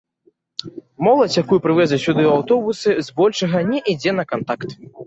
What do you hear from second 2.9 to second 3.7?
збольшага